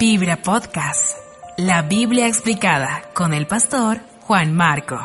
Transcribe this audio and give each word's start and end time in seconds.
Vibra 0.00 0.40
Podcast. 0.40 1.18
La 1.58 1.82
Biblia 1.82 2.26
explicada 2.26 3.10
con 3.12 3.34
el 3.34 3.46
pastor 3.46 4.00
Juan 4.22 4.56
Marco. 4.56 4.98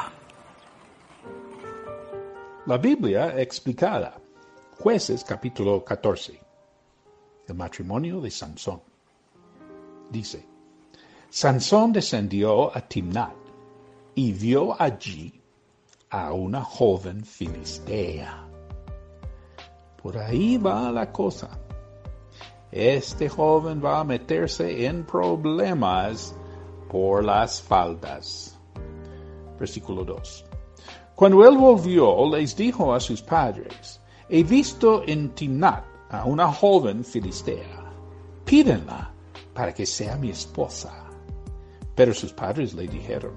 La 2.65 2.77
Biblia 2.77 3.37
explicada. 3.37 4.15
Jueces 4.79 5.25
capítulo 5.25 5.83
14. 5.83 6.39
El 7.45 7.55
matrimonio 7.55 8.21
de 8.21 8.31
Sansón. 8.31 8.81
Dice, 10.09 10.47
Sansón 11.29 11.91
descendió 11.91 12.73
a 12.73 12.79
Timnat 12.79 13.35
y 14.15 14.31
vio 14.31 14.81
allí 14.81 15.41
a 16.09 16.31
una 16.31 16.63
joven 16.63 17.25
filistea. 17.25 18.47
Por 20.01 20.17
ahí 20.17 20.57
va 20.57 20.89
la 20.89 21.11
cosa. 21.11 21.64
Este 22.75 23.29
joven 23.29 23.81
va 23.81 24.01
a 24.01 24.03
meterse 24.03 24.85
en 24.85 25.05
problemas 25.05 26.35
por 26.89 27.23
las 27.23 27.61
faldas. 27.61 28.59
Versículo 29.57 30.03
2. 30.03 30.45
Cuando 31.15 31.47
él 31.47 31.57
volvió, 31.57 32.29
les 32.35 32.53
dijo 32.53 32.93
a 32.93 32.99
sus 32.99 33.21
padres, 33.21 34.01
he 34.27 34.43
visto 34.43 35.03
en 35.07 35.29
Timnat 35.29 35.85
a 36.09 36.25
una 36.25 36.51
joven 36.51 37.05
filistea. 37.05 37.93
Pídenla 38.43 39.09
para 39.53 39.73
que 39.73 39.85
sea 39.85 40.17
mi 40.17 40.31
esposa. 40.31 41.05
Pero 41.95 42.13
sus 42.13 42.33
padres 42.33 42.73
le 42.73 42.89
dijeron, 42.89 43.35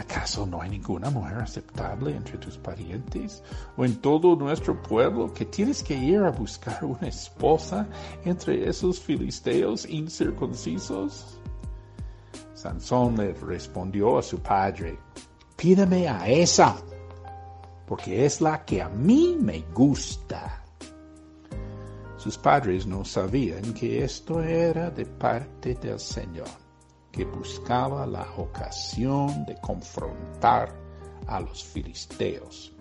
¿acaso 0.00 0.46
no 0.46 0.62
hay 0.62 0.70
ninguna 0.70 1.10
mujer 1.10 1.38
aceptable 1.38 2.16
entre 2.16 2.38
tus 2.38 2.56
parientes 2.56 3.42
o 3.76 3.84
en 3.84 3.96
todo 3.96 4.34
nuestro 4.34 4.80
pueblo 4.82 5.32
que 5.32 5.44
tienes 5.44 5.82
que 5.82 5.94
ir 5.94 6.20
a 6.20 6.30
buscar 6.30 6.84
una 6.84 7.08
esposa 7.08 7.86
entre 8.24 8.68
esos 8.68 8.98
filisteos 8.98 9.86
incircuncisos? 9.86 11.38
Sansón 12.54 13.16
le 13.16 13.34
respondió 13.34 14.18
a 14.18 14.22
su 14.22 14.40
padre, 14.40 14.98
pídame 15.56 16.08
a 16.08 16.28
esa, 16.28 16.76
porque 17.86 18.24
es 18.24 18.40
la 18.40 18.64
que 18.64 18.80
a 18.80 18.88
mí 18.88 19.36
me 19.38 19.64
gusta. 19.74 20.64
Sus 22.16 22.36
padres 22.38 22.86
no 22.86 23.04
sabían 23.04 23.74
que 23.74 24.02
esto 24.04 24.42
era 24.42 24.90
de 24.90 25.06
parte 25.06 25.74
del 25.74 25.98
Señor, 25.98 26.48
que 27.12 27.24
buscaba 27.24 28.06
la 28.06 28.26
ocasión 28.36 29.44
de 29.46 29.56
confrontar 29.60 30.74
a 31.26 31.40
los 31.40 31.64
filisteos, 31.64 32.72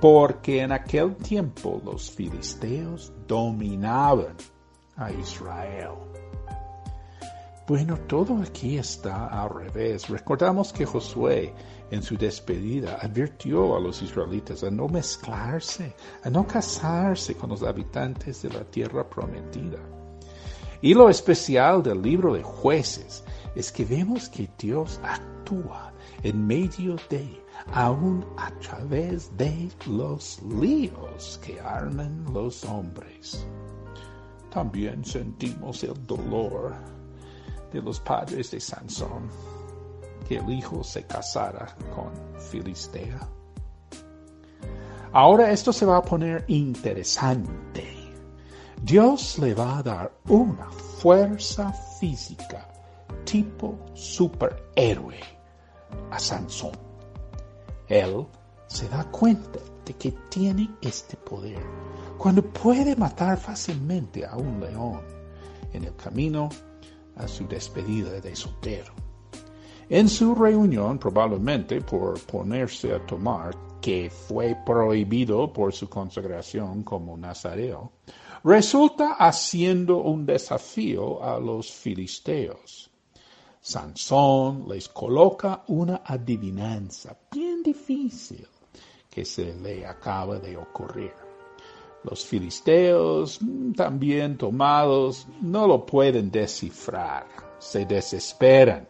porque 0.00 0.60
en 0.60 0.72
aquel 0.72 1.16
tiempo 1.16 1.80
los 1.84 2.10
filisteos 2.10 3.12
dominaban 3.26 4.36
a 4.96 5.10
Israel. 5.12 5.92
Bueno, 7.66 7.98
todo 8.06 8.42
aquí 8.42 8.76
está 8.76 9.26
al 9.28 9.48
revés. 9.48 10.10
Recordamos 10.10 10.70
que 10.70 10.84
Josué 10.84 11.54
en 11.90 12.02
su 12.02 12.14
despedida 12.16 12.98
advirtió 13.00 13.74
a 13.74 13.80
los 13.80 14.02
israelitas 14.02 14.62
a 14.64 14.70
no 14.70 14.86
mezclarse, 14.86 15.94
a 16.22 16.28
no 16.28 16.46
casarse 16.46 17.34
con 17.36 17.48
los 17.48 17.62
habitantes 17.62 18.42
de 18.42 18.50
la 18.50 18.64
tierra 18.64 19.08
prometida. 19.08 19.78
Y 20.82 20.92
lo 20.92 21.08
especial 21.08 21.82
del 21.82 22.02
libro 22.02 22.34
de 22.34 22.42
jueces 22.42 23.23
es 23.54 23.70
que 23.70 23.84
vemos 23.84 24.28
que 24.28 24.48
Dios 24.58 25.00
actúa 25.02 25.92
en 26.22 26.46
medio 26.46 26.96
de, 27.08 27.42
aún 27.72 28.24
a 28.36 28.50
través 28.58 29.36
de 29.36 29.70
los 29.86 30.42
líos 30.42 31.40
que 31.44 31.60
arman 31.60 32.24
los 32.32 32.64
hombres. 32.64 33.46
También 34.50 35.04
sentimos 35.04 35.82
el 35.84 36.06
dolor 36.06 36.74
de 37.72 37.80
los 37.80 38.00
padres 38.00 38.50
de 38.50 38.60
Sansón, 38.60 39.28
que 40.28 40.38
el 40.38 40.50
hijo 40.50 40.82
se 40.82 41.04
casara 41.06 41.76
con 41.94 42.12
Filistea. 42.40 43.28
Ahora 45.12 45.52
esto 45.52 45.72
se 45.72 45.86
va 45.86 45.98
a 45.98 46.02
poner 46.02 46.44
interesante. 46.48 47.86
Dios 48.82 49.38
le 49.38 49.54
va 49.54 49.78
a 49.78 49.82
dar 49.82 50.12
una 50.28 50.70
fuerza 50.70 51.72
física 51.72 52.73
tipo 53.24 53.78
superhéroe 53.94 55.20
a 56.10 56.18
Sansón. 56.18 56.72
Él 57.88 58.26
se 58.66 58.88
da 58.88 59.04
cuenta 59.10 59.58
de 59.84 59.94
que 59.94 60.12
tiene 60.28 60.70
este 60.80 61.16
poder 61.16 61.62
cuando 62.18 62.42
puede 62.42 62.96
matar 62.96 63.38
fácilmente 63.38 64.24
a 64.24 64.36
un 64.36 64.60
león. 64.60 65.00
En 65.72 65.84
el 65.84 65.96
camino 65.96 66.48
a 67.16 67.26
su 67.28 67.46
despedida 67.46 68.20
de 68.20 68.36
soltero. 68.36 68.92
En 69.88 70.08
su 70.08 70.34
reunión, 70.34 70.98
probablemente 70.98 71.80
por 71.80 72.18
ponerse 72.20 72.94
a 72.94 73.04
tomar, 73.04 73.54
que 73.80 74.08
fue 74.08 74.56
prohibido 74.64 75.52
por 75.52 75.74
su 75.74 75.90
consagración 75.90 76.82
como 76.82 77.16
nazareo, 77.18 77.92
resulta 78.42 79.16
haciendo 79.18 79.98
un 79.98 80.24
desafío 80.24 81.22
a 81.22 81.38
los 81.38 81.70
filisteos. 81.70 82.90
Sansón 83.66 84.68
les 84.68 84.90
coloca 84.90 85.64
una 85.68 86.02
adivinanza 86.04 87.16
bien 87.32 87.62
difícil 87.62 88.46
que 89.08 89.24
se 89.24 89.54
le 89.54 89.86
acaba 89.86 90.38
de 90.38 90.54
ocurrir. 90.54 91.14
Los 92.02 92.26
filisteos, 92.26 93.40
también 93.74 94.36
tomados, 94.36 95.26
no 95.40 95.66
lo 95.66 95.86
pueden 95.86 96.30
descifrar, 96.30 97.24
se 97.58 97.86
desesperan. 97.86 98.86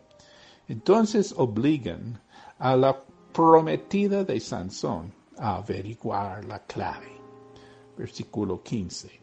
Entonces 0.66 1.32
obligan 1.36 2.20
a 2.58 2.74
la 2.74 2.98
prometida 3.32 4.24
de 4.24 4.40
Sansón 4.40 5.14
a 5.38 5.58
averiguar 5.58 6.44
la 6.46 6.58
clave. 6.64 7.12
Versículo 7.96 8.60
15. 8.60 9.20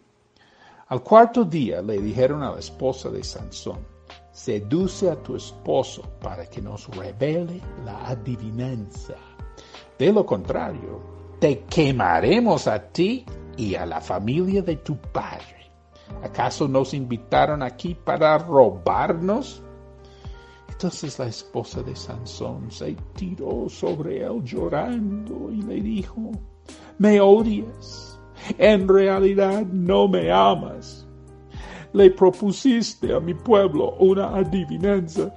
Al 0.88 1.04
cuarto 1.04 1.44
día 1.44 1.82
le 1.82 2.02
dijeron 2.02 2.42
a 2.42 2.52
la 2.52 2.60
esposa 2.60 3.10
de 3.10 3.22
Sansón, 3.22 3.86
seduce 4.32 5.10
a 5.10 5.16
tu 5.22 5.36
esposo 5.36 6.04
para 6.22 6.46
que 6.46 6.62
nos 6.62 6.88
revele 6.96 7.62
la 7.86 8.08
adivinanza. 8.08 9.16
De 9.98 10.12
lo 10.12 10.26
contrario, 10.26 11.02
te 11.40 11.64
quemaremos 11.64 12.68
a 12.68 12.82
ti 12.92 13.26
y 13.58 13.76
a 13.76 13.86
la 13.86 14.02
familia 14.02 14.62
de 14.62 14.78
tu 14.78 14.98
padre. 14.98 15.72
¿Acaso 16.24 16.68
nos 16.68 16.94
invitaron 16.94 17.64
aquí 17.64 17.96
para 17.96 18.38
robarnos? 18.38 19.62
Entonces 20.70 21.20
la 21.20 21.28
esposa 21.28 21.84
de 21.84 21.96
Sansón 21.96 22.72
se 22.72 22.96
tiró 23.16 23.70
sobre 23.70 24.24
él 24.26 24.44
llorando 24.44 25.52
y 25.52 25.62
le 25.62 25.76
dijo, 25.76 26.32
me 26.98 27.22
odias, 27.22 28.20
en 28.58 28.88
realidad 28.88 29.64
no 29.66 30.08
me 30.08 30.32
amas. 30.32 31.01
Le 31.94 32.10
propusiste 32.12 33.14
a 33.14 33.20
mi 33.20 33.34
pueblo 33.34 33.96
una 34.00 34.36
adivinanza, 34.36 35.34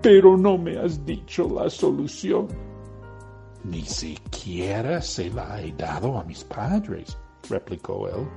pero 0.00 0.36
no 0.36 0.58
me 0.58 0.78
has 0.78 1.04
dicho 1.04 1.48
la 1.48 1.70
solución. 1.70 2.48
Ni 3.64 3.82
siquiera 3.82 5.00
se 5.00 5.30
la 5.30 5.60
he 5.62 5.72
dado 5.72 6.18
a 6.18 6.24
mis 6.24 6.44
padres 6.44 7.16
replicó 7.48 8.08
él, 8.08 8.28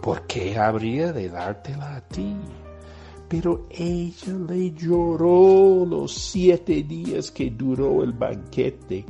¿por 0.00 0.26
qué 0.26 0.58
habría 0.58 1.12
de 1.12 1.28
dártela 1.28 1.96
a 1.96 2.00
ti? 2.00 2.36
Pero 3.28 3.66
ella 3.70 4.34
le 4.48 4.70
lloró 4.72 5.84
los 5.84 6.14
siete 6.14 6.84
días 6.84 7.30
que 7.32 7.50
duró 7.50 8.04
el 8.04 8.12
banquete, 8.12 9.04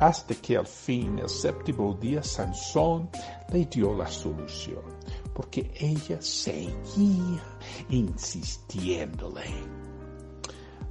hasta 0.00 0.34
que 0.34 0.56
al 0.56 0.66
fin, 0.66 1.20
el 1.20 1.28
séptimo 1.28 1.94
día, 1.94 2.22
Sansón 2.22 3.08
le 3.52 3.66
dio 3.66 3.96
la 3.96 4.08
solución, 4.08 4.82
porque 5.34 5.70
ella 5.78 6.20
seguía 6.20 7.42
insistiéndole. 7.88 9.44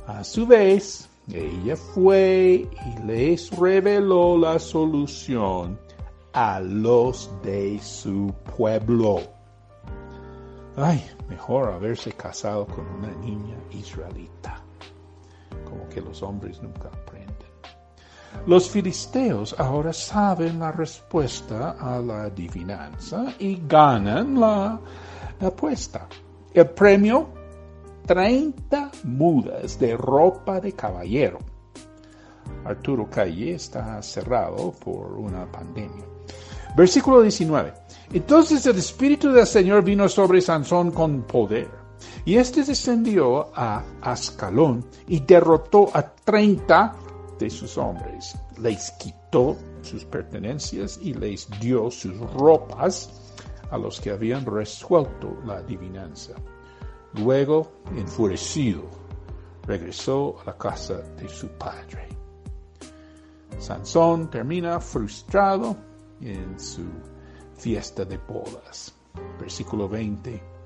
A 0.07 0.23
su 0.23 0.47
vez, 0.47 1.09
ella 1.31 1.75
fue 1.75 2.67
y 2.67 3.05
les 3.05 3.51
reveló 3.51 4.37
la 4.37 4.57
solución 4.57 5.79
a 6.33 6.59
los 6.59 7.29
de 7.43 7.79
su 7.79 8.33
pueblo. 8.55 9.19
Ay, 10.75 11.03
mejor 11.27 11.69
haberse 11.71 12.11
casado 12.13 12.65
con 12.65 12.85
una 12.87 13.11
niña 13.17 13.57
israelita. 13.71 14.63
Como 15.65 15.87
que 15.89 16.01
los 16.01 16.23
hombres 16.23 16.61
nunca 16.61 16.87
aprenden. 16.87 17.28
Los 18.45 18.69
filisteos 18.69 19.55
ahora 19.57 19.93
saben 19.93 20.59
la 20.59 20.71
respuesta 20.71 21.75
a 21.79 21.99
la 21.99 22.23
adivinanza 22.23 23.33
y 23.37 23.61
ganan 23.67 24.39
la 24.39 24.79
apuesta. 25.39 26.07
El 26.53 26.69
premio, 26.69 27.29
30 28.07 28.91
mudas 29.03 29.77
de 29.79 29.95
ropa 29.95 30.59
de 30.59 30.73
caballero. 30.73 31.37
Arturo 32.65 33.09
Calle 33.09 33.53
está 33.53 34.01
cerrado 34.01 34.71
por 34.71 35.13
una 35.13 35.45
pandemia. 35.45 36.05
Versículo 36.75 37.21
19. 37.21 37.73
Entonces 38.13 38.65
el 38.65 38.77
Espíritu 38.77 39.31
del 39.31 39.45
Señor 39.45 39.83
vino 39.83 40.09
sobre 40.09 40.41
Sansón 40.41 40.91
con 40.91 41.23
poder. 41.23 41.69
Y 42.25 42.37
éste 42.37 42.63
descendió 42.63 43.49
a 43.55 43.83
Ascalón 44.01 44.85
y 45.07 45.19
derrotó 45.19 45.89
a 45.93 46.01
treinta 46.01 46.95
de 47.39 47.49
sus 47.49 47.77
hombres. 47.77 48.37
Les 48.59 48.91
quitó 48.91 49.57
sus 49.81 50.05
pertenencias 50.05 50.99
y 51.01 51.13
les 51.13 51.47
dio 51.59 51.89
sus 51.89 52.19
ropas 52.33 53.09
a 53.71 53.77
los 53.77 53.99
que 53.99 54.11
habían 54.11 54.45
resuelto 54.45 55.37
la 55.45 55.57
adivinanza. 55.57 56.33
Luego, 57.13 57.71
enfurecido, 57.95 58.83
regresó 59.65 60.39
a 60.41 60.45
la 60.45 60.57
casa 60.57 61.01
de 61.17 61.27
su 61.27 61.47
padre. 61.49 62.09
Sansón 63.57 64.29
termina 64.29 64.79
frustrado 64.79 65.75
en 66.21 66.59
su 66.59 66.85
fiesta 67.55 68.05
de 68.05 68.17
bodas. 68.17 68.93
Versículo 69.39 69.89
20. 69.89 70.58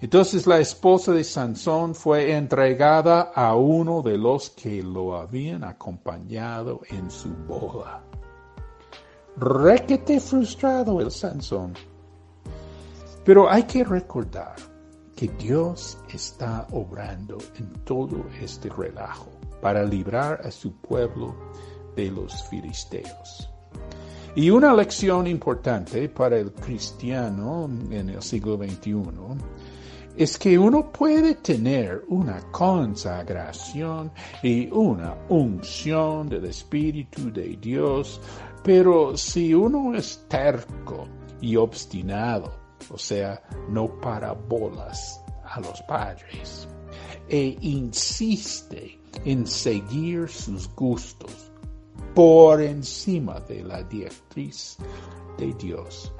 Entonces 0.00 0.46
la 0.46 0.60
esposa 0.60 1.12
de 1.12 1.24
Sansón 1.24 1.94
fue 1.94 2.32
entregada 2.32 3.32
a 3.34 3.56
uno 3.56 4.00
de 4.00 4.16
los 4.16 4.50
que 4.50 4.80
lo 4.82 5.16
habían 5.16 5.64
acompañado 5.64 6.82
en 6.88 7.10
su 7.10 7.30
boda. 7.30 8.04
Requete 9.36 10.20
frustrado 10.20 11.00
el 11.00 11.10
Sansón. 11.10 11.74
Pero 13.24 13.50
hay 13.50 13.64
que 13.64 13.82
recordar 13.82 14.54
que 15.16 15.28
Dios 15.28 15.98
está 16.12 16.68
obrando 16.70 17.38
en 17.58 17.68
todo 17.84 18.24
este 18.40 18.68
relajo 18.68 19.30
para 19.60 19.82
librar 19.82 20.40
a 20.44 20.50
su 20.52 20.72
pueblo 20.76 21.34
de 21.96 22.08
los 22.12 22.44
filisteos. 22.44 23.50
Y 24.36 24.50
una 24.50 24.72
lección 24.72 25.26
importante 25.26 26.08
para 26.08 26.38
el 26.38 26.52
cristiano 26.52 27.68
en 27.90 28.10
el 28.10 28.22
siglo 28.22 28.56
XXI 28.56 28.94
es 30.18 30.36
que 30.36 30.58
uno 30.58 30.90
puede 30.90 31.36
tener 31.36 32.04
una 32.08 32.40
consagración 32.50 34.10
y 34.42 34.68
una 34.72 35.16
unción 35.28 36.28
del 36.28 36.46
Espíritu 36.46 37.32
de 37.32 37.56
Dios, 37.56 38.20
pero 38.64 39.16
si 39.16 39.54
uno 39.54 39.94
es 39.94 40.24
terco 40.26 41.06
y 41.40 41.54
obstinado, 41.54 42.52
o 42.90 42.98
sea, 42.98 43.40
no 43.70 43.88
para 44.00 44.32
bolas 44.32 45.22
a 45.44 45.60
los 45.60 45.80
padres, 45.82 46.66
e 47.28 47.56
insiste 47.60 48.98
en 49.24 49.46
seguir 49.46 50.28
sus 50.28 50.68
gustos, 50.74 51.52
por 52.16 52.60
encima 52.60 53.38
de 53.38 53.62
la 53.62 53.84
directriz 53.84 54.78
de 55.38 55.54
Dios, 55.54 56.12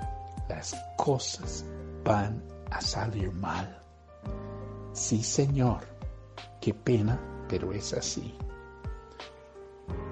las 0.48 0.76
cosas 0.96 1.64
van 2.04 2.40
a 2.70 2.80
salir 2.80 3.32
mal. 3.32 3.87
Sí, 4.92 5.22
Señor, 5.22 5.80
qué 6.60 6.74
pena, 6.74 7.20
pero 7.48 7.72
es 7.72 7.92
así. 7.92 8.34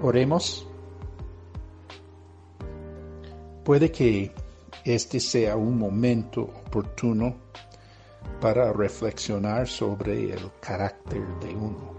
Oremos. 0.03 0.67
Puede 3.65 3.91
que 3.91 4.33
este 4.85 5.19
sea 5.19 5.57
un 5.57 5.79
momento 5.79 6.43
oportuno 6.43 7.35
para 8.41 8.73
reflexionar 8.73 9.67
sobre 9.67 10.33
el 10.33 10.51
carácter 10.61 11.27
de 11.41 11.55
uno. 11.55 11.95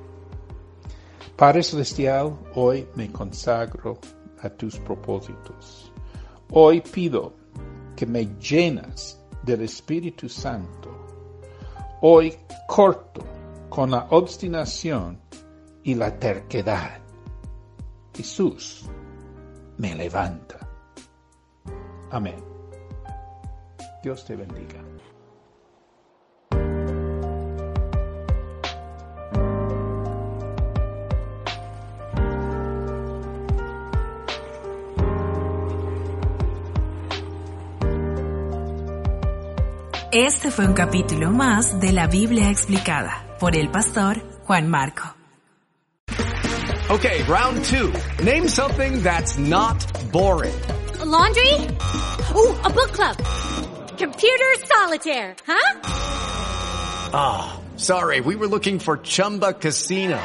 Padre 1.36 1.64
Celestial, 1.64 2.38
hoy 2.56 2.88
me 2.96 3.12
consagro 3.12 4.00
a 4.42 4.50
tus 4.50 4.80
propósitos. 4.80 5.92
Hoy 6.52 6.82
pido 6.82 7.34
que 7.96 8.06
me 8.06 8.26
llenas 8.40 9.22
del 9.44 9.62
Espíritu 9.62 10.30
Santo. 10.30 10.97
Hoy 12.02 12.38
corto 12.68 13.22
con 13.70 13.90
la 13.90 14.08
obstinación 14.12 15.20
y 15.84 15.96
la 15.96 16.18
terquedad. 16.20 17.00
Jesús 18.14 18.86
me 19.78 19.96
levanta. 19.96 20.60
Amén. 22.12 22.44
Dios 24.04 24.24
te 24.26 24.36
bendiga. 24.36 24.84
Este 40.20 40.50
fue 40.50 40.66
un 40.66 40.74
capítulo 40.74 41.30
más 41.30 41.80
de 41.80 41.92
la 41.92 42.08
Biblia 42.08 42.50
explicada 42.50 43.24
por 43.40 43.56
el 43.56 43.70
pastor 43.70 44.18
Juan 44.48 44.68
Marco. 44.68 45.04
Okay, 46.90 47.22
round 47.26 47.64
two. 47.64 47.94
Name 48.24 48.48
something 48.48 49.04
that's 49.04 49.38
not 49.38 49.78
boring. 50.12 50.60
A 51.00 51.06
laundry? 51.06 51.54
Ooh, 52.34 52.56
a 52.64 52.70
book 52.72 52.94
club. 52.94 53.16
Computer 54.00 54.56
solitaire, 54.66 55.36
huh? 55.46 55.82
Ah, 57.14 57.60
oh, 57.60 57.78
sorry, 57.78 58.20
we 58.20 58.36
were 58.36 58.48
looking 58.48 58.80
for 58.80 58.98
Chumba 58.98 59.54
Casino. 59.54 60.20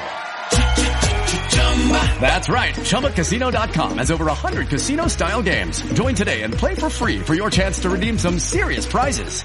That's 2.21 2.49
right. 2.49 2.75
ChumbaCasino.com 2.75 3.99
has 3.99 4.11
over 4.11 4.27
100 4.27 4.69
casino 4.69 5.09
style 5.09 5.43
games. 5.43 5.83
Join 5.95 6.15
today 6.15 6.43
and 6.43 6.55
play 6.55 6.75
for 6.75 6.89
free 6.89 7.19
for 7.19 7.35
your 7.35 7.51
chance 7.51 7.81
to 7.81 7.91
redeem 7.91 8.17
some 8.17 8.39
serious 8.39 8.87
prizes. 8.87 9.45